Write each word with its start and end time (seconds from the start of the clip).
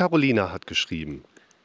Carolina 0.00 0.50
hat 0.50 0.66
geschrieben, 0.66 1.22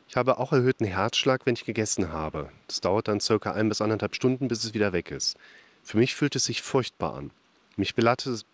ich 0.09 0.17
habe 0.17 0.39
auch 0.39 0.51
erhöhten 0.51 0.83
Herzschlag, 0.83 1.45
wenn 1.45 1.53
ich 1.53 1.63
gegessen 1.63 2.11
habe. 2.11 2.49
Das 2.67 2.81
dauert 2.81 3.07
dann 3.07 3.21
circa 3.21 3.53
ein 3.53 3.69
bis 3.69 3.79
anderthalb 3.79 4.13
Stunden, 4.13 4.49
bis 4.49 4.65
es 4.65 4.73
wieder 4.73 4.91
weg 4.91 5.09
ist. 5.09 5.37
Für 5.83 5.97
mich 5.97 6.15
fühlt 6.15 6.35
es 6.35 6.43
sich 6.43 6.61
furchtbar 6.61 7.15
an. 7.15 7.31
Mich 7.77 7.95
belastet, 7.95 8.45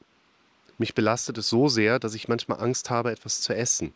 mich 0.78 0.94
belastet 0.94 1.40
es 1.40 1.50
so 1.50 1.68
sehr, 1.68 1.98
dass 1.98 2.14
ich 2.14 2.28
manchmal 2.28 2.60
Angst 2.60 2.92
habe, 2.92 3.10
etwas 3.10 3.42
zu 3.42 3.56
essen. 3.56 3.92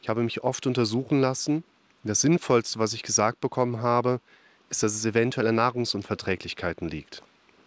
Ich 0.00 0.08
habe 0.08 0.22
mich 0.22 0.44
oft 0.44 0.66
untersuchen 0.66 1.20
lassen. 1.20 1.62
Das 2.04 2.22
Sinnvollste, 2.22 2.78
was 2.78 2.94
ich 2.94 3.02
gesagt 3.02 3.42
bekommen 3.42 3.82
habe, 3.82 4.22
ist, 4.70 4.82
dass 4.82 4.94
es 4.94 5.04
eventuell 5.04 5.48
an 5.48 5.56
Nahrungsunverträglichkeiten 5.56 6.88
liegt. 6.88 7.22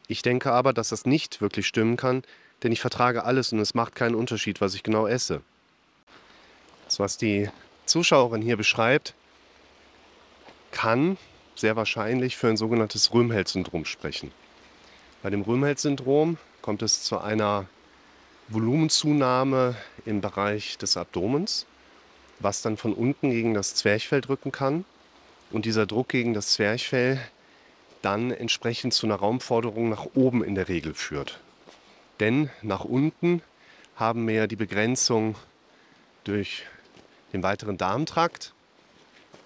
Ich 0.07 0.23
denke 0.23 0.51
aber, 0.51 0.73
dass 0.73 0.89
das 0.89 1.05
nicht 1.05 1.41
wirklich 1.41 1.67
stimmen 1.67 1.95
kann, 1.95 2.23
denn 2.63 2.71
ich 2.71 2.81
vertrage 2.81 3.23
alles 3.23 3.53
und 3.53 3.59
es 3.59 3.75
macht 3.75 3.93
keinen 3.93 4.15
Unterschied, 4.15 4.61
was 4.61 4.73
ich 4.73 4.81
genau 4.81 5.05
esse. 5.05 5.43
Das, 6.91 6.99
was 6.99 7.15
die 7.15 7.49
Zuschauerin 7.85 8.41
hier 8.41 8.57
beschreibt, 8.57 9.13
kann 10.71 11.15
sehr 11.55 11.77
wahrscheinlich 11.77 12.35
für 12.35 12.49
ein 12.49 12.57
sogenanntes 12.57 13.13
Röhmheld-Syndrom 13.13 13.85
sprechen. 13.85 14.33
Bei 15.23 15.29
dem 15.29 15.41
Röhmheld-Syndrom 15.41 16.37
kommt 16.61 16.81
es 16.81 17.03
zu 17.03 17.19
einer 17.19 17.65
Volumenzunahme 18.49 19.77
im 20.05 20.19
Bereich 20.19 20.77
des 20.79 20.97
Abdomens, 20.97 21.65
was 22.41 22.61
dann 22.61 22.75
von 22.75 22.91
unten 22.91 23.29
gegen 23.29 23.53
das 23.53 23.73
Zwerchfell 23.73 24.19
drücken 24.19 24.51
kann. 24.51 24.83
Und 25.49 25.63
dieser 25.63 25.85
Druck 25.85 26.09
gegen 26.09 26.33
das 26.33 26.47
Zwerchfell 26.47 27.21
dann 28.01 28.31
entsprechend 28.31 28.93
zu 28.93 29.07
einer 29.07 29.15
Raumforderung 29.15 29.87
nach 29.87 30.07
oben 30.13 30.43
in 30.43 30.55
der 30.55 30.67
Regel 30.67 30.93
führt. 30.93 31.39
Denn 32.19 32.49
nach 32.61 32.83
unten 32.83 33.41
haben 33.95 34.27
wir 34.27 34.35
ja 34.35 34.47
die 34.47 34.57
Begrenzung 34.57 35.35
durch 36.25 36.65
den 37.33 37.43
weiteren 37.43 37.77
Darmtrakt. 37.77 38.53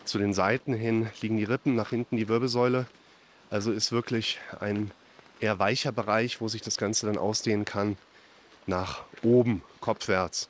Zu 0.06 0.20
den 0.20 0.34
Seiten 0.34 0.74
hin 0.74 1.10
liegen 1.22 1.38
die 1.38 1.44
Rippen, 1.44 1.76
nach 1.76 1.90
hinten 1.90 2.18
die 2.18 2.28
Wirbelsäule. 2.28 2.86
Also 3.50 3.72
ist 3.72 3.92
wirklich 3.92 4.40
ein 4.60 4.92
eher 5.40 5.60
weicher 5.60 5.92
Bereich, 5.92 6.42
wo 6.42 6.48
sich 6.48 6.62
das 6.62 6.78
Ganze 6.78 7.06
dann 7.06 7.18
ausdehnen 7.18 7.66
kann, 7.66 7.98
nach 8.68 9.04
oben, 9.24 9.64
kopfwärts. 9.82 10.50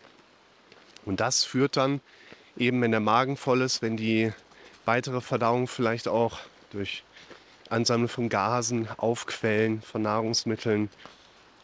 Und 1.06 1.19
das 1.19 1.44
führt 1.44 1.78
dann 1.78 2.02
eben, 2.58 2.81
wenn 2.81 2.91
der 2.91 3.00
Magen 3.00 3.38
voll 3.38 3.61
ist, 3.61 3.81
wenn 3.81 3.97
die 3.97 4.31
weitere 4.86 5.22
Verdauung 5.22 5.67
vielleicht 5.67 6.08
auch 6.08 6.39
durch 6.72 7.03
Ansammlung 7.69 8.09
von 8.09 8.30
Gasen, 8.30 8.88
Aufquellen 8.97 9.81
von 9.81 10.02
Nahrungsmitteln 10.02 10.89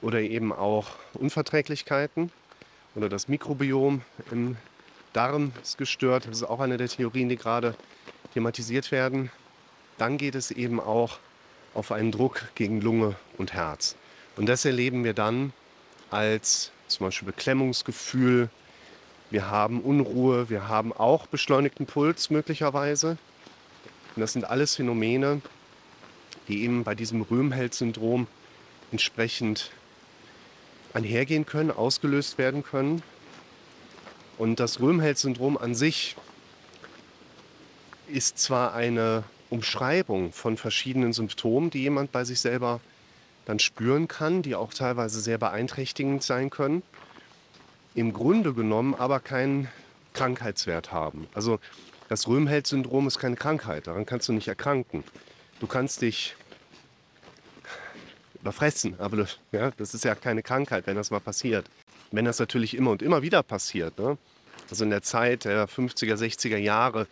oder 0.02 0.20
eben 0.20 0.52
auch 0.52 0.90
Unverträglichkeiten 1.14 2.32
oder 2.96 3.08
das 3.08 3.28
Mikrobiom 3.28 4.02
im 4.32 4.58
Darm 5.14 5.52
ist 5.62 5.78
gestört. 5.78 6.26
Das 6.28 6.38
ist 6.38 6.44
auch 6.44 6.60
eine 6.60 6.78
der 6.78 6.88
Theorien, 6.88 7.30
die 7.30 7.36
gerade 7.36 7.76
thematisiert 8.34 8.92
werden. 8.92 9.30
Dann 9.98 10.18
geht 10.18 10.36
es 10.36 10.52
eben 10.52 10.80
auch 10.80 11.20
auf 11.74 11.92
einen 11.92 12.12
Druck 12.12 12.44
gegen 12.56 12.82
Lunge 12.82 13.16
und 13.38 13.54
Herz. 13.54 13.96
Und 14.36 14.48
das 14.48 14.66
erleben 14.66 15.04
wir 15.04 15.14
dann 15.14 15.54
als 16.10 16.72
zum 16.88 17.08
Beispiel 17.08 17.28
Beklemmungsgefühl. 17.28 18.50
Wir 19.30 19.50
haben 19.50 19.82
Unruhe, 19.82 20.50
wir 20.50 20.68
haben 20.68 20.92
auch 20.94 21.28
beschleunigten 21.28 21.86
Puls 21.86 22.30
möglicherweise. 22.30 23.18
Und 24.16 24.22
das 24.22 24.34
sind 24.34 24.46
alles 24.46 24.76
Phänomene, 24.76 25.42
die 26.48 26.64
eben 26.64 26.84
bei 26.84 26.96
diesem 26.96 27.22
Röhmheld-Syndrom 27.22 28.28
entsprechend 28.92 29.72
einhergehen 30.94 31.46
können, 31.46 31.72
ausgelöst 31.72 32.38
werden 32.38 32.64
können. 32.64 33.04
Und 34.42 34.60
das 34.60 34.80
Röhmheld-Syndrom 34.80 35.56
an 35.56 35.76
sich 35.76 36.16
ist 38.08 38.40
zwar 38.40 38.74
eine 38.74 39.24
Umschreibung 39.52 40.34
von 40.34 40.58
verschiedenen 40.58 41.14
Symptomen, 41.14 41.70
die 41.70 41.84
jemand 41.84 42.12
bei 42.12 42.24
sich 42.24 42.40
selber 42.40 42.80
dann 43.46 43.60
spüren 43.60 44.08
kann, 44.08 44.42
die 44.42 44.56
auch 44.56 44.74
teilweise 44.74 45.22
sehr 45.22 45.38
beeinträchtigend 45.38 46.24
sein 46.24 46.50
können, 46.50 46.82
im 47.94 48.14
Grunde 48.14 48.56
genommen 48.56 48.96
aber 48.96 49.20
keinen 49.20 49.68
Krankheitswert 50.14 50.92
haben. 50.92 51.28
Also 51.36 51.60
das 52.10 52.28
Röhmheld-Syndrom 52.28 53.06
ist 53.06 53.20
keine 53.20 53.36
Krankheit, 53.36 53.86
daran 53.86 54.08
kannst 54.08 54.28
du 54.28 54.34
nicht 54.34 54.48
erkranken. 54.48 55.04
Du 55.60 55.68
kannst 55.68 56.02
dich 56.02 56.36
überfressen, 58.42 58.96
aber 58.98 59.18
das, 59.18 59.38
ja, 59.52 59.70
das 59.78 59.94
ist 59.94 60.04
ja 60.04 60.16
keine 60.16 60.42
Krankheit, 60.42 60.88
wenn 60.88 60.96
das 60.96 61.12
mal 61.12 61.20
passiert. 61.20 61.68
Wenn 62.14 62.26
das 62.26 62.40
natürlich 62.40 62.76
immer 62.76 62.92
und 62.92 63.04
immer 63.04 63.22
wieder 63.22 63.44
passiert, 63.44 63.98
ne? 64.00 64.18
Also 64.72 64.84
in 64.84 64.90
der 64.90 65.02
Zeit 65.02 65.46
der 65.46 65.68
50er, 65.68 66.16
60er 66.16 66.58
Jahre, 66.58 67.08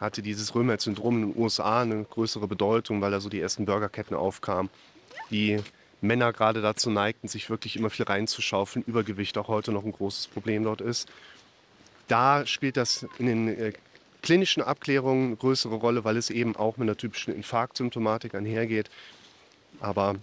hatte 0.00 0.20
dieses 0.20 0.54
Römer-Syndrom 0.54 1.22
in 1.22 1.32
den 1.32 1.42
USA 1.42 1.82
eine 1.82 2.04
größere 2.04 2.48
Bedeutung, 2.48 3.00
weil 3.00 3.12
da 3.12 3.20
so 3.20 3.28
die 3.28 3.40
ersten 3.40 3.64
Burgerketten 3.64 4.16
aufkamen, 4.16 4.70
die 5.30 5.60
Männer 6.00 6.32
gerade 6.32 6.60
dazu 6.60 6.90
neigten, 6.90 7.28
sich 7.28 7.48
wirklich 7.48 7.76
immer 7.76 7.88
viel 7.88 8.04
reinzuschaufeln, 8.04 8.84
Übergewicht 8.86 9.38
auch 9.38 9.48
heute 9.48 9.72
noch 9.72 9.84
ein 9.84 9.92
großes 9.92 10.26
Problem 10.26 10.64
dort 10.64 10.80
ist. 10.80 11.08
Da 12.08 12.44
spielt 12.46 12.76
das 12.76 13.06
in 13.18 13.26
den 13.26 13.48
äh, 13.48 13.72
klinischen 14.20 14.62
Abklärungen 14.62 15.28
eine 15.28 15.36
größere 15.36 15.76
Rolle, 15.76 16.04
weil 16.04 16.16
es 16.16 16.30
eben 16.30 16.56
auch 16.56 16.76
mit 16.76 16.88
einer 16.88 16.96
typischen 16.96 17.34
Infarktsymptomatik 17.34 18.34
einhergeht. 18.34 18.90
Aber 19.80 20.16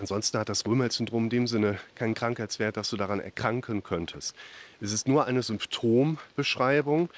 ansonsten 0.00 0.38
hat 0.38 0.48
das 0.48 0.66
Römer-Syndrom 0.66 1.24
in 1.24 1.30
dem 1.30 1.46
Sinne 1.46 1.78
keinen 1.94 2.14
Krankheitswert, 2.14 2.76
dass 2.76 2.90
du 2.90 2.96
daran 2.96 3.20
erkranken 3.20 3.82
könntest. 3.82 4.34
Es 4.80 4.92
ist 4.92 5.06
nur 5.06 5.26
eine 5.26 5.42
Symptombeschreibung, 5.42 7.10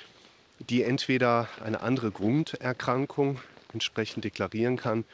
die 0.59 0.83
entweder 0.83 1.49
eine 1.65 1.81
andere 1.81 2.11
Grunderkrankung 2.11 3.41
entsprechend 3.73 4.25
deklarieren 4.25 4.77
kann 4.77 5.05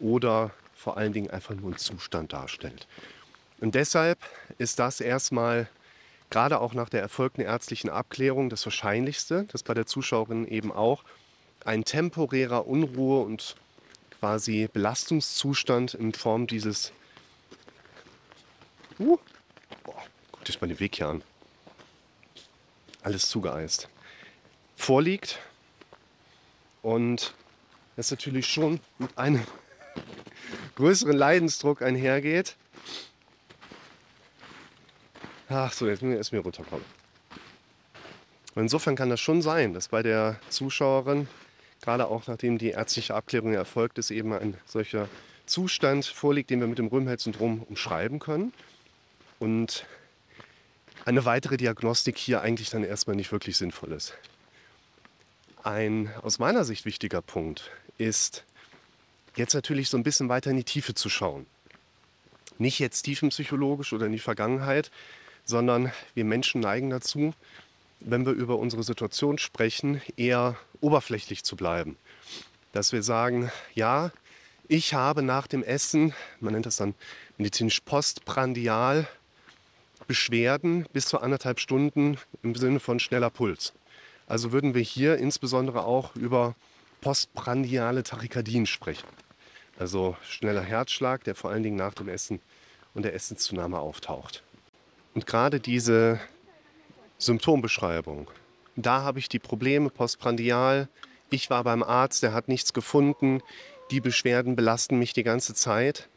oder 0.00 0.50
vor 0.74 0.96
allen 0.96 1.12
Dingen 1.12 1.30
einfach 1.30 1.54
nur 1.54 1.66
einen 1.66 1.78
Zustand 1.78 2.32
darstellt. 2.32 2.88
Und 3.60 3.74
deshalb 3.74 4.18
ist 4.58 4.78
das 4.78 5.00
erstmal 5.00 5.68
gerade 6.30 6.60
auch 6.60 6.74
nach 6.74 6.88
der 6.88 7.02
erfolgten 7.02 7.42
ärztlichen 7.42 7.90
Abklärung 7.90 8.50
das 8.50 8.64
Wahrscheinlichste, 8.66 9.44
dass 9.52 9.62
bei 9.62 9.74
der 9.74 9.86
Zuschauerin 9.86 10.46
eben 10.48 10.72
auch 10.72 11.04
ein 11.64 11.84
temporärer 11.84 12.66
Unruhe 12.66 13.22
und 13.22 13.54
quasi 14.18 14.68
Belastungszustand 14.72 15.94
in 15.94 16.12
Form 16.12 16.46
dieses 16.46 16.92
uh, 18.98 19.18
boah, 19.84 20.02
guckt 20.32 20.48
euch 20.48 20.60
mal 20.60 20.68
den 20.68 20.80
Weg 20.80 20.96
hier 20.96 21.08
an. 21.08 21.22
Alles 23.02 23.28
zugeeist 23.28 23.88
vorliegt. 24.82 25.38
Und 26.82 27.34
das 27.96 28.10
natürlich 28.10 28.46
schon 28.48 28.80
mit 28.98 29.16
einem 29.16 29.44
größeren 30.74 31.16
Leidensdruck 31.16 31.82
einhergeht. 31.82 32.56
Ach 35.48 35.72
so, 35.72 35.86
jetzt 35.86 36.02
muss 36.02 36.12
ich 36.12 36.16
erst 36.16 36.32
mal 36.32 36.40
runterkommen. 36.40 36.84
Und 38.54 38.62
insofern 38.62 38.96
kann 38.96 39.10
das 39.10 39.20
schon 39.20 39.40
sein, 39.40 39.72
dass 39.72 39.88
bei 39.88 40.02
der 40.02 40.40
Zuschauerin, 40.48 41.28
gerade 41.80 42.08
auch 42.08 42.26
nachdem 42.26 42.58
die 42.58 42.70
ärztliche 42.70 43.14
Abklärung 43.14 43.54
erfolgt 43.54 43.98
ist, 43.98 44.10
eben 44.10 44.32
ein 44.32 44.56
solcher 44.64 45.08
Zustand 45.46 46.04
vorliegt, 46.04 46.50
den 46.50 46.60
wir 46.60 46.66
mit 46.66 46.78
dem 46.78 46.88
Röhmheld-Syndrom 46.88 47.62
umschreiben 47.62 48.18
können. 48.18 48.52
Und 49.42 49.86
eine 51.04 51.24
weitere 51.24 51.56
Diagnostik 51.56 52.16
hier 52.16 52.42
eigentlich 52.42 52.70
dann 52.70 52.84
erstmal 52.84 53.16
nicht 53.16 53.32
wirklich 53.32 53.56
sinnvoll 53.56 53.90
ist. 53.90 54.16
Ein 55.64 56.12
aus 56.22 56.38
meiner 56.38 56.64
Sicht 56.64 56.84
wichtiger 56.84 57.22
Punkt 57.22 57.72
ist, 57.98 58.44
jetzt 59.34 59.54
natürlich 59.54 59.88
so 59.88 59.96
ein 59.96 60.04
bisschen 60.04 60.28
weiter 60.28 60.52
in 60.52 60.58
die 60.58 60.62
Tiefe 60.62 60.94
zu 60.94 61.08
schauen. 61.08 61.46
Nicht 62.58 62.78
jetzt 62.78 63.02
tiefenpsychologisch 63.02 63.92
oder 63.92 64.06
in 64.06 64.12
die 64.12 64.20
Vergangenheit, 64.20 64.92
sondern 65.44 65.90
wir 66.14 66.24
Menschen 66.24 66.60
neigen 66.60 66.90
dazu, 66.90 67.34
wenn 67.98 68.24
wir 68.24 68.34
über 68.34 68.60
unsere 68.60 68.84
Situation 68.84 69.38
sprechen, 69.38 70.00
eher 70.16 70.56
oberflächlich 70.80 71.42
zu 71.42 71.56
bleiben. 71.56 71.96
Dass 72.70 72.92
wir 72.92 73.02
sagen, 73.02 73.50
ja, 73.74 74.12
ich 74.68 74.94
habe 74.94 75.24
nach 75.24 75.48
dem 75.48 75.64
Essen, 75.64 76.14
man 76.38 76.52
nennt 76.52 76.66
das 76.66 76.76
dann 76.76 76.94
medizinisch 77.38 77.80
postprandial, 77.80 79.08
Beschwerden 80.12 80.84
bis 80.92 81.06
zu 81.06 81.20
anderthalb 81.20 81.58
Stunden 81.58 82.18
im 82.42 82.54
Sinne 82.54 82.80
von 82.80 83.00
schneller 83.00 83.30
Puls. 83.30 83.72
Also 84.26 84.52
würden 84.52 84.74
wir 84.74 84.82
hier 84.82 85.16
insbesondere 85.16 85.86
auch 85.86 86.14
über 86.16 86.54
postprandiale 87.00 88.02
Tachykardien 88.02 88.66
sprechen. 88.66 89.08
Also 89.78 90.14
schneller 90.22 90.60
Herzschlag, 90.60 91.24
der 91.24 91.34
vor 91.34 91.50
allen 91.50 91.62
Dingen 91.62 91.76
nach 91.76 91.94
dem 91.94 92.10
Essen 92.10 92.40
und 92.92 93.04
der 93.04 93.14
Essenszunahme 93.14 93.78
auftaucht. 93.78 94.42
Und 95.14 95.26
gerade 95.26 95.60
diese 95.60 96.20
Symptombeschreibung, 97.16 98.30
da 98.76 99.00
habe 99.00 99.18
ich 99.18 99.30
die 99.30 99.38
Probleme 99.38 99.88
postprandial. 99.88 100.90
Ich 101.30 101.48
war 101.48 101.64
beim 101.64 101.82
Arzt, 101.82 102.22
der 102.22 102.34
hat 102.34 102.48
nichts 102.48 102.74
gefunden. 102.74 103.40
Die 103.90 104.02
Beschwerden 104.02 104.56
belasten 104.56 104.98
mich 104.98 105.14
die 105.14 105.22
ganze 105.22 105.54
Zeit. 105.54 106.10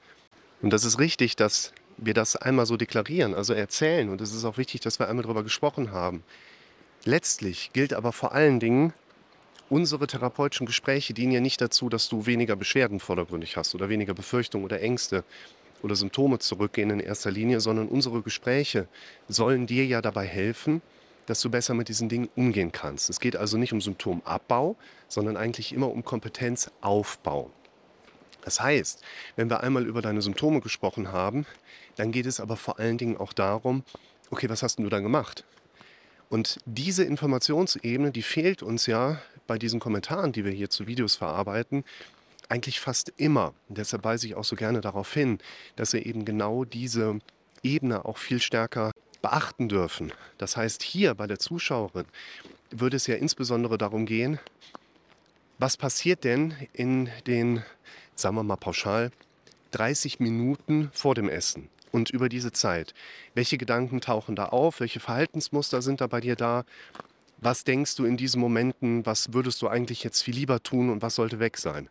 Und 0.61 0.71
das 0.71 0.83
ist 0.83 0.99
richtig, 0.99 1.37
dass 1.37 1.71
wir 1.97 2.13
das 2.13 2.35
einmal 2.35 2.65
so 2.65 2.77
deklarieren, 2.77 3.33
also 3.33 3.53
erzählen. 3.53 4.09
Und 4.09 4.21
es 4.21 4.33
ist 4.33 4.45
auch 4.45 4.57
wichtig, 4.57 4.81
dass 4.81 4.99
wir 4.99 5.07
einmal 5.07 5.23
darüber 5.23 5.43
gesprochen 5.43 5.91
haben 5.91 6.23
Letztlich 7.05 7.69
gilt 7.71 7.93
aber 7.93 8.11
vor 8.11 8.33
allen 8.33 8.59
Dingen, 8.59 8.91
unsere 9.69 10.07
therapeutischen 10.07 10.65
Gespräche 10.65 11.13
dienen 11.13 11.31
ja 11.31 11.39
nicht 11.39 11.61
dazu, 11.61 11.87
dass 11.87 12.09
du 12.09 12.25
weniger 12.25 12.55
Beschwerden 12.55 12.99
vordergründig 12.99 13.57
hast 13.57 13.75
oder 13.75 13.89
weniger 13.89 14.15
Befürchtungen 14.15 14.65
oder 14.65 14.81
Ängste 14.81 15.23
oder 15.83 15.95
Symptome 15.95 16.39
zurückgehen 16.39 16.89
in 16.89 16.99
erster 16.99 17.29
Linie, 17.29 17.59
sondern 17.59 17.89
unsere 17.89 18.23
Gespräche 18.23 18.87
sollen 19.27 19.67
dir 19.67 19.85
ja 19.85 20.01
dabei 20.01 20.25
helfen, 20.25 20.81
dass 21.27 21.41
du 21.41 21.51
besser 21.51 21.75
mit 21.75 21.89
diesen 21.89 22.09
Dingen 22.09 22.27
umgehen 22.35 22.71
kannst. 22.71 23.11
Es 23.11 23.19
geht 23.19 23.35
also 23.35 23.57
nicht 23.59 23.71
um 23.71 23.81
Symptomabbau, 23.81 24.75
sondern 25.07 25.37
eigentlich 25.37 25.73
immer 25.73 25.91
um 25.91 26.03
Kompetenzaufbau. 26.03 27.51
Das 28.45 28.61
heißt, 28.61 29.03
wenn 29.35 29.49
wir 29.49 29.61
einmal 29.61 29.85
über 29.87 30.03
deine 30.03 30.21
Symptome 30.21 30.61
gesprochen 30.61 31.11
haben, 31.11 31.47
dann 31.95 32.11
geht 32.11 32.27
es 32.27 32.39
aber 32.39 32.55
vor 32.55 32.79
allen 32.79 32.99
Dingen 32.99 33.17
auch 33.17 33.33
darum, 33.33 33.83
okay, 34.29 34.47
was 34.49 34.61
hast 34.61 34.77
du 34.77 34.87
dann 34.87 35.01
gemacht? 35.03 35.43
Und 36.29 36.59
diese 36.65 37.03
Informationsebene, 37.03 38.11
die 38.11 38.21
fehlt 38.21 38.61
uns 38.61 38.85
ja 38.85 39.19
bei 39.47 39.57
diesen 39.57 39.79
Kommentaren, 39.79 40.31
die 40.31 40.45
wir 40.45 40.51
hier 40.51 40.69
zu 40.69 40.85
Videos 40.85 41.15
verarbeiten, 41.15 41.83
eigentlich 42.47 42.79
fast 42.79 43.11
immer. 43.17 43.55
Und 43.67 43.79
deshalb 43.79 44.03
weise 44.03 44.27
ich 44.27 44.35
auch 44.35 44.43
so 44.43 44.55
gerne 44.55 44.79
darauf 44.79 45.11
hin, 45.11 45.39
dass 45.75 45.93
wir 45.93 46.05
eben 46.05 46.23
genau 46.23 46.65
diese 46.65 47.19
Ebene 47.63 48.05
auch 48.05 48.19
viel 48.19 48.39
stärker 48.39 48.91
beachten 49.23 49.69
dürfen. 49.69 50.13
Das 50.37 50.55
heißt, 50.55 50.83
hier 50.83 51.15
bei 51.15 51.25
der 51.25 51.39
Zuschauerin 51.39 52.05
würde 52.69 52.97
es 52.97 53.07
ja 53.07 53.15
insbesondere 53.15 53.79
darum 53.79 54.05
gehen, 54.05 54.39
was 55.57 55.77
passiert 55.77 56.23
denn 56.23 56.53
in 56.73 57.09
den, 57.27 57.63
sagen 58.15 58.35
wir 58.35 58.43
mal 58.43 58.55
pauschal, 58.55 59.11
30 59.71 60.19
Minuten 60.19 60.89
vor 60.93 61.15
dem 61.15 61.29
Essen 61.29 61.69
und 61.91 62.09
über 62.09 62.29
diese 62.29 62.51
Zeit? 62.51 62.93
Welche 63.33 63.57
Gedanken 63.57 64.01
tauchen 64.01 64.35
da 64.35 64.47
auf? 64.47 64.79
Welche 64.79 64.99
Verhaltensmuster 64.99 65.81
sind 65.81 66.01
da 66.01 66.07
bei 66.07 66.21
dir 66.21 66.35
da? 66.35 66.63
Was 67.37 67.63
denkst 67.63 67.95
du 67.95 68.05
in 68.05 68.17
diesen 68.17 68.39
Momenten? 68.41 69.05
Was 69.05 69.33
würdest 69.33 69.61
du 69.61 69.67
eigentlich 69.67 70.03
jetzt 70.03 70.21
viel 70.21 70.35
lieber 70.35 70.63
tun 70.63 70.89
und 70.89 71.01
was 71.01 71.15
sollte 71.15 71.39
weg 71.39 71.57
sein? 71.57 71.89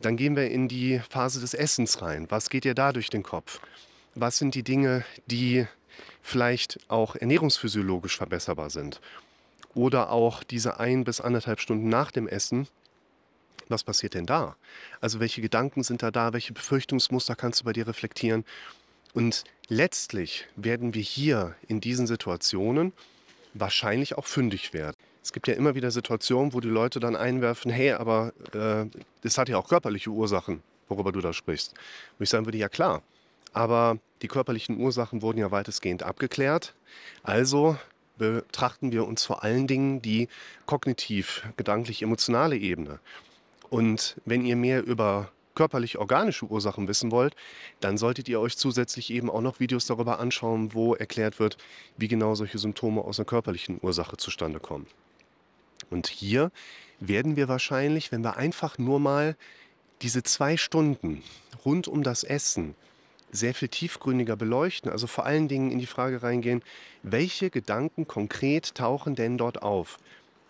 Dann 0.00 0.16
gehen 0.16 0.36
wir 0.36 0.50
in 0.50 0.68
die 0.68 1.00
Phase 1.08 1.40
des 1.40 1.54
Essens 1.54 2.02
rein. 2.02 2.26
Was 2.28 2.50
geht 2.50 2.64
dir 2.64 2.74
da 2.74 2.92
durch 2.92 3.08
den 3.08 3.22
Kopf? 3.22 3.60
Was 4.14 4.38
sind 4.38 4.54
die 4.54 4.62
Dinge, 4.62 5.04
die 5.26 5.66
vielleicht 6.22 6.78
auch 6.88 7.16
ernährungsphysiologisch 7.16 8.16
verbesserbar 8.16 8.70
sind? 8.70 9.00
Oder 9.74 10.10
auch 10.10 10.42
diese 10.42 10.80
ein 10.80 11.04
bis 11.04 11.20
anderthalb 11.20 11.60
Stunden 11.60 11.88
nach 11.88 12.10
dem 12.10 12.28
Essen. 12.28 12.66
Was 13.68 13.84
passiert 13.84 14.14
denn 14.14 14.26
da? 14.26 14.56
Also 15.00 15.20
welche 15.20 15.40
Gedanken 15.40 15.82
sind 15.82 16.02
da 16.02 16.10
da? 16.10 16.32
Welche 16.32 16.52
Befürchtungsmuster 16.52 17.34
kannst 17.34 17.60
du 17.60 17.64
bei 17.64 17.72
dir 17.72 17.86
reflektieren? 17.86 18.44
Und 19.14 19.44
letztlich 19.68 20.46
werden 20.56 20.94
wir 20.94 21.02
hier 21.02 21.54
in 21.68 21.80
diesen 21.80 22.06
Situationen 22.06 22.92
wahrscheinlich 23.54 24.16
auch 24.18 24.26
fündig 24.26 24.72
werden. 24.74 24.96
Es 25.22 25.32
gibt 25.32 25.48
ja 25.48 25.54
immer 25.54 25.74
wieder 25.74 25.90
Situationen, 25.90 26.52
wo 26.52 26.60
die 26.60 26.68
Leute 26.68 27.00
dann 27.00 27.16
einwerfen, 27.16 27.70
hey, 27.70 27.92
aber 27.92 28.32
äh, 28.52 28.86
das 29.22 29.38
hat 29.38 29.48
ja 29.48 29.56
auch 29.58 29.68
körperliche 29.68 30.10
Ursachen, 30.10 30.62
worüber 30.88 31.10
du 31.10 31.20
da 31.20 31.32
sprichst. 31.32 31.72
Und 32.18 32.22
ich 32.22 32.28
sagen 32.28 32.44
würde, 32.44 32.58
ja 32.58 32.68
klar, 32.68 33.02
aber 33.52 33.98
die 34.22 34.28
körperlichen 34.28 34.78
Ursachen 34.78 35.22
wurden 35.22 35.38
ja 35.38 35.50
weitestgehend 35.50 36.02
abgeklärt. 36.02 36.74
Also 37.22 37.76
betrachten 38.18 38.92
wir 38.92 39.06
uns 39.06 39.24
vor 39.24 39.42
allen 39.42 39.66
Dingen 39.66 40.00
die 40.00 40.28
kognitiv, 40.66 41.42
gedanklich, 41.56 42.02
emotionale 42.02 42.56
Ebene. 42.56 43.00
Und 43.70 44.20
wenn 44.24 44.44
ihr 44.44 44.56
mehr 44.56 44.84
über 44.84 45.30
körperlich-organische 45.54 46.46
Ursachen 46.46 46.86
wissen 46.86 47.10
wollt, 47.10 47.34
dann 47.80 47.98
solltet 47.98 48.28
ihr 48.28 48.40
euch 48.40 48.56
zusätzlich 48.56 49.10
eben 49.10 49.30
auch 49.30 49.40
noch 49.40 49.58
Videos 49.58 49.86
darüber 49.86 50.20
anschauen, 50.20 50.74
wo 50.74 50.94
erklärt 50.94 51.40
wird, 51.40 51.56
wie 51.96 52.08
genau 52.08 52.34
solche 52.34 52.58
Symptome 52.58 53.02
aus 53.02 53.18
einer 53.18 53.26
körperlichen 53.26 53.80
Ursache 53.82 54.16
zustande 54.16 54.60
kommen. 54.60 54.86
Und 55.90 56.06
hier 56.06 56.52
werden 57.00 57.36
wir 57.36 57.48
wahrscheinlich, 57.48 58.12
wenn 58.12 58.22
wir 58.22 58.36
einfach 58.36 58.78
nur 58.78 59.00
mal 59.00 59.36
diese 60.02 60.22
zwei 60.22 60.56
Stunden 60.56 61.22
rund 61.64 61.88
um 61.88 62.02
das 62.02 62.22
Essen 62.22 62.74
sehr 63.32 63.54
viel 63.54 63.68
tiefgründiger 63.68 64.36
beleuchten, 64.36 64.90
also 64.90 65.06
vor 65.06 65.26
allen 65.26 65.48
Dingen 65.48 65.70
in 65.70 65.78
die 65.78 65.86
Frage 65.86 66.22
reingehen, 66.22 66.62
welche 67.02 67.50
Gedanken 67.50 68.06
konkret 68.06 68.74
tauchen 68.74 69.14
denn 69.14 69.36
dort 69.36 69.62
auf? 69.62 69.98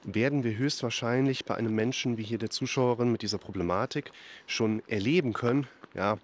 Werden 0.08 0.44
wir 0.44 0.56
höchstwahrscheinlich 0.56 1.44
bei 1.44 1.56
einem 1.56 1.74
Menschen 1.74 2.16
wie 2.16 2.22
hier 2.22 2.38
der 2.38 2.48
Zuschauerin 2.48 3.10
mit 3.10 3.22
dieser 3.22 3.38
Problematik 3.38 4.12
schon 4.46 4.80
erleben 4.86 5.32
können. 5.32 5.66
Ja, 5.94 6.18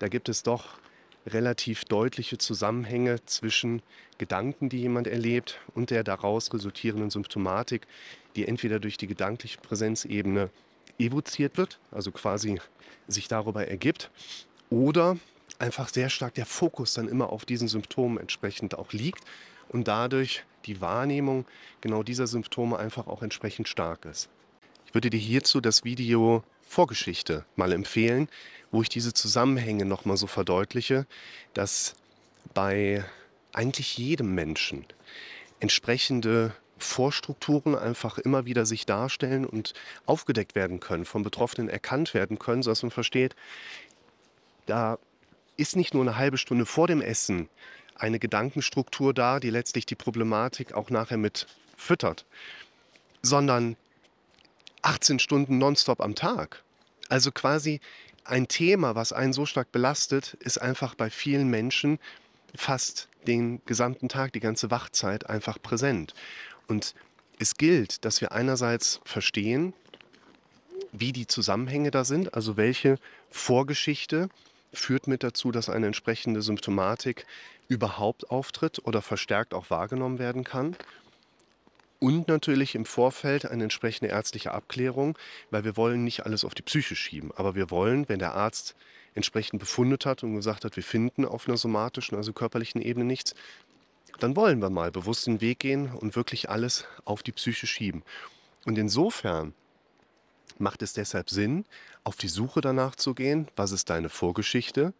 da 0.00 0.08
gibt 0.08 0.28
es 0.28 0.42
doch 0.42 0.80
relativ 1.24 1.84
deutliche 1.84 2.38
Zusammenhänge 2.38 3.24
zwischen 3.24 3.80
Gedanken, 4.18 4.68
die 4.68 4.80
jemand 4.80 5.06
erlebt, 5.06 5.60
und 5.76 5.90
der 5.90 6.02
daraus 6.02 6.52
resultierenden 6.52 7.10
Symptomatik, 7.10 7.86
die 8.34 8.48
entweder 8.48 8.80
durch 8.80 8.96
die 8.96 9.06
gedankliche 9.06 9.60
Präsenzebene 9.60 10.50
evoziert 10.98 11.56
wird, 11.58 11.78
also 11.92 12.10
quasi 12.10 12.60
sich 13.06 13.28
darüber 13.28 13.68
ergibt, 13.68 14.10
oder 14.68 15.16
einfach 15.60 15.88
sehr 15.90 16.08
stark 16.08 16.34
der 16.34 16.46
Fokus 16.46 16.94
dann 16.94 17.06
immer 17.06 17.30
auf 17.30 17.44
diesen 17.44 17.68
Symptomen 17.68 18.18
entsprechend 18.18 18.76
auch 18.76 18.92
liegt 18.92 19.22
und 19.72 19.88
dadurch 19.88 20.44
die 20.66 20.80
Wahrnehmung 20.80 21.46
genau 21.80 22.02
dieser 22.02 22.26
Symptome 22.26 22.78
einfach 22.78 23.06
auch 23.06 23.22
entsprechend 23.22 23.68
stark 23.68 24.04
ist. 24.04 24.28
Ich 24.86 24.94
würde 24.94 25.10
dir 25.10 25.18
hierzu 25.18 25.60
das 25.60 25.84
Video 25.84 26.44
Vorgeschichte 26.62 27.44
mal 27.56 27.72
empfehlen, 27.72 28.28
wo 28.70 28.82
ich 28.82 28.88
diese 28.88 29.12
Zusammenhänge 29.12 29.84
nochmal 29.84 30.16
so 30.16 30.26
verdeutliche, 30.26 31.06
dass 31.54 31.94
bei 32.54 33.04
eigentlich 33.52 33.98
jedem 33.98 34.34
Menschen 34.34 34.86
entsprechende 35.60 36.54
Vorstrukturen 36.78 37.74
einfach 37.76 38.18
immer 38.18 38.44
wieder 38.44 38.66
sich 38.66 38.86
darstellen 38.86 39.44
und 39.44 39.74
aufgedeckt 40.06 40.54
werden 40.54 40.80
können, 40.80 41.04
von 41.04 41.22
Betroffenen 41.22 41.68
erkannt 41.68 42.14
werden 42.14 42.38
können, 42.38 42.62
sodass 42.62 42.82
man 42.82 42.90
versteht, 42.90 43.36
da 44.66 44.98
ist 45.56 45.76
nicht 45.76 45.94
nur 45.94 46.02
eine 46.02 46.16
halbe 46.16 46.38
Stunde 46.38 46.66
vor 46.66 46.88
dem 46.88 47.00
Essen 47.00 47.48
eine 48.02 48.18
Gedankenstruktur 48.18 49.14
da, 49.14 49.38
die 49.38 49.50
letztlich 49.50 49.86
die 49.86 49.94
Problematik 49.94 50.74
auch 50.74 50.90
nachher 50.90 51.16
mit 51.16 51.46
füttert, 51.76 52.26
sondern 53.22 53.76
18 54.82 55.20
Stunden 55.20 55.58
nonstop 55.58 56.00
am 56.00 56.14
Tag. 56.14 56.62
Also 57.08 57.30
quasi 57.30 57.80
ein 58.24 58.48
Thema, 58.48 58.94
was 58.94 59.12
einen 59.12 59.32
so 59.32 59.46
stark 59.46 59.70
belastet, 59.70 60.34
ist 60.40 60.58
einfach 60.58 60.94
bei 60.94 61.10
vielen 61.10 61.48
Menschen 61.48 61.98
fast 62.54 63.08
den 63.26 63.64
gesamten 63.66 64.08
Tag, 64.08 64.32
die 64.32 64.40
ganze 64.40 64.70
Wachzeit 64.70 65.30
einfach 65.30 65.62
präsent. 65.62 66.14
Und 66.66 66.94
es 67.38 67.56
gilt, 67.56 68.04
dass 68.04 68.20
wir 68.20 68.32
einerseits 68.32 69.00
verstehen, 69.04 69.74
wie 70.90 71.12
die 71.12 71.26
Zusammenhänge 71.26 71.90
da 71.90 72.04
sind, 72.04 72.34
also 72.34 72.56
welche 72.56 72.98
Vorgeschichte 73.30 74.28
führt 74.72 75.06
mit 75.06 75.22
dazu, 75.22 75.52
dass 75.52 75.68
eine 75.68 75.86
entsprechende 75.86 76.42
Symptomatik 76.42 77.26
überhaupt 77.68 78.30
auftritt 78.30 78.80
oder 78.84 79.02
verstärkt 79.02 79.54
auch 79.54 79.70
wahrgenommen 79.70 80.18
werden 80.18 80.44
kann. 80.44 80.76
Und 81.98 82.26
natürlich 82.26 82.74
im 82.74 82.84
Vorfeld 82.84 83.46
eine 83.46 83.62
entsprechende 83.62 84.10
ärztliche 84.10 84.52
Abklärung, 84.52 85.16
weil 85.50 85.64
wir 85.64 85.76
wollen 85.76 86.02
nicht 86.02 86.26
alles 86.26 86.44
auf 86.44 86.54
die 86.54 86.62
Psyche 86.62 86.96
schieben. 86.96 87.30
Aber 87.36 87.54
wir 87.54 87.70
wollen, 87.70 88.08
wenn 88.08 88.18
der 88.18 88.34
Arzt 88.34 88.74
entsprechend 89.14 89.60
befundet 89.60 90.04
hat 90.04 90.22
und 90.22 90.34
gesagt 90.34 90.64
hat, 90.64 90.74
wir 90.74 90.82
finden 90.82 91.24
auf 91.24 91.46
einer 91.46 91.56
somatischen, 91.56 92.16
also 92.16 92.32
körperlichen 92.32 92.82
Ebene 92.82 93.04
nichts, 93.04 93.34
dann 94.18 94.36
wollen 94.36 94.60
wir 94.60 94.70
mal 94.70 94.90
bewusst 94.90 95.26
den 95.26 95.40
Weg 95.40 95.60
gehen 95.60 95.92
und 95.92 96.16
wirklich 96.16 96.50
alles 96.50 96.86
auf 97.04 97.22
die 97.22 97.32
Psyche 97.32 97.66
schieben. 97.66 98.02
Und 98.64 98.78
insofern 98.78 99.54
macht 100.60 100.82
es 100.82 100.92
deshalb 100.92 101.30
Sinn, 101.30 101.64
auf 102.04 102.16
die 102.16 102.28
Suche 102.28 102.60
danach 102.60 102.96
zu 102.96 103.14
gehen, 103.14 103.48
was 103.56 103.72
ist 103.72 103.90
deine 103.90 104.08
Vorgeschichte, 104.08 104.92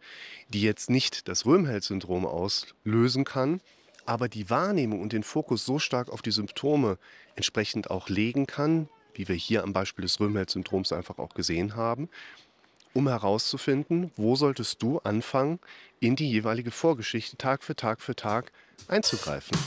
die 0.49 0.61
jetzt 0.61 0.89
nicht 0.89 1.27
das 1.27 1.45
Röhmheld-Syndrom 1.45 2.25
auslösen 2.25 3.23
kann, 3.23 3.61
aber 4.05 4.27
die 4.27 4.49
Wahrnehmung 4.49 5.01
und 5.01 5.13
den 5.13 5.23
Fokus 5.23 5.65
so 5.65 5.79
stark 5.79 6.09
auf 6.09 6.21
die 6.21 6.31
Symptome 6.31 6.97
entsprechend 7.35 7.89
auch 7.89 8.09
legen 8.09 8.47
kann, 8.47 8.89
wie 9.13 9.27
wir 9.27 9.35
hier 9.35 9.63
am 9.63 9.73
Beispiel 9.73 10.03
des 10.03 10.19
Röhmheld-Syndroms 10.19 10.91
einfach 10.91 11.19
auch 11.19 11.33
gesehen 11.33 11.75
haben, 11.75 12.09
um 12.93 13.07
herauszufinden, 13.07 14.11
wo 14.15 14.35
solltest 14.35 14.81
du 14.81 14.99
anfangen, 14.99 15.59
in 15.99 16.15
die 16.15 16.29
jeweilige 16.29 16.71
Vorgeschichte 16.71 17.37
Tag 17.37 17.63
für 17.63 17.75
Tag 17.75 18.01
für 18.01 18.15
Tag 18.15 18.51
einzugreifen. 18.87 19.57